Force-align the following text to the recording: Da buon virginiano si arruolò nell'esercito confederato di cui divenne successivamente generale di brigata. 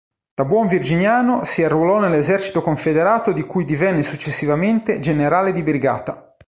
Da 0.33 0.45
buon 0.45 0.65
virginiano 0.67 1.43
si 1.43 1.63
arruolò 1.63 1.99
nell'esercito 1.99 2.63
confederato 2.63 3.31
di 3.31 3.43
cui 3.43 3.65
divenne 3.65 4.01
successivamente 4.01 4.97
generale 4.99 5.53
di 5.53 5.61
brigata. 5.61 6.35